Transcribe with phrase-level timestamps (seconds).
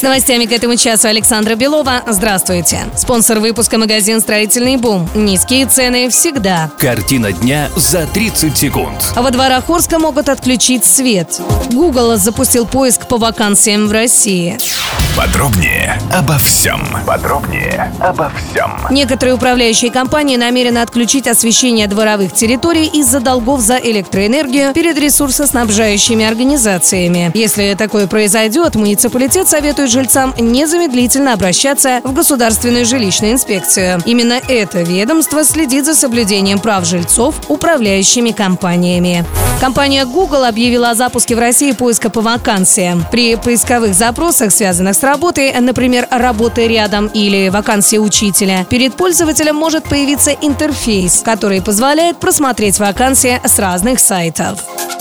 [0.00, 2.00] С новостями к этому часу Александра Белова.
[2.06, 2.78] Здравствуйте.
[2.96, 5.06] Спонсор выпуска магазин «Строительный бум».
[5.14, 6.70] Низкие цены всегда.
[6.78, 8.96] Картина дня за 30 секунд.
[9.14, 11.38] А во дворах Орска могут отключить свет.
[11.70, 14.56] Google запустил поиск по вакансиям в России.
[15.16, 16.80] Подробнее обо всем.
[17.06, 18.80] Подробнее обо всем.
[18.90, 27.32] Некоторые управляющие компании намерены отключить освещение дворовых территорий из-за долгов за электроэнергию перед ресурсоснабжающими организациями.
[27.34, 34.00] Если такое произойдет, муниципалитет советует жильцам незамедлительно обращаться в Государственную жилищную инспекцию.
[34.06, 39.24] Именно это ведомство следит за соблюдением прав жильцов управляющими компаниями.
[39.60, 43.04] Компания Google объявила о запуске в России поиска по вакансиям.
[43.12, 49.84] При поисковых запросах, связанных с работой, например, работа рядом или вакансия учителя, перед пользователем может
[49.84, 54.60] появиться интерфейс, который позволяет просмотреть вакансии с разных сайтов.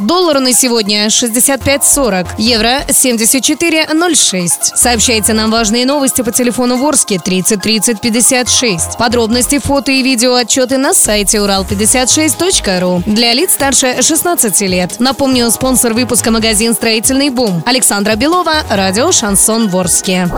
[0.00, 4.69] Доллар на сегодня 65.40, евро 74.06.
[4.74, 8.98] Сообщайте нам важные новости по телефону Ворске 30 30 56.
[8.98, 13.02] Подробности, фото и видео отчеты на сайте урал56.ру.
[13.06, 14.96] Для лиц старше 16 лет.
[14.98, 17.62] Напомню, спонсор выпуска магазин «Строительный бум».
[17.66, 20.28] Александра Белова, радио «Шансон Ворске».